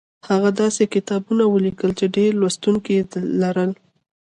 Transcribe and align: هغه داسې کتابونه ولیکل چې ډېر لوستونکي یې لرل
هغه 0.29 0.49
داسې 0.61 0.83
کتابونه 0.93 1.43
ولیکل 1.47 1.91
چې 1.99 2.05
ډېر 2.15 2.31
لوستونکي 2.41 2.91
یې 2.97 3.03
لرل 3.41 3.71